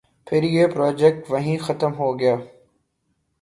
پھر 0.27 0.43
یہ 0.43 0.67
پراجیکٹ 0.67 1.31
وہیں 1.31 1.57
ختم 1.57 1.91
ہو 1.93 2.09
گیا۔ 2.19 2.35